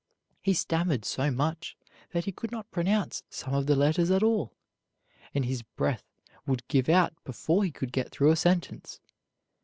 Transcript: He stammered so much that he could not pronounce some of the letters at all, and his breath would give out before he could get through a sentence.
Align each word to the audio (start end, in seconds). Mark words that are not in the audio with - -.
He 0.41 0.55
stammered 0.55 1.05
so 1.05 1.29
much 1.29 1.77
that 2.09 2.25
he 2.25 2.31
could 2.31 2.51
not 2.51 2.71
pronounce 2.71 3.21
some 3.29 3.53
of 3.53 3.67
the 3.67 3.75
letters 3.75 4.09
at 4.09 4.23
all, 4.23 4.51
and 5.31 5.45
his 5.45 5.61
breath 5.61 6.09
would 6.47 6.67
give 6.67 6.89
out 6.89 7.13
before 7.23 7.63
he 7.63 7.69
could 7.71 7.91
get 7.91 8.09
through 8.09 8.31
a 8.31 8.35
sentence. 8.35 8.99